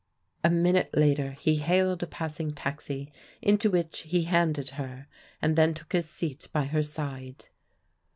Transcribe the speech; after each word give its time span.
A 0.43 0.49
minute 0.49 0.89
later 0.95 1.33
he 1.33 1.57
hailed 1.57 2.01
a 2.01 2.07
passing 2.07 2.55
taxi, 2.55 3.11
into 3.39 3.69
which 3.69 3.99
he 3.99 4.23
handed 4.23 4.69
her, 4.69 5.05
and 5.43 5.55
then 5.55 5.75
took 5.75 5.93
his 5.93 6.09
seat 6.09 6.47
by 6.51 6.65
her 6.65 6.81
side. 6.81 7.49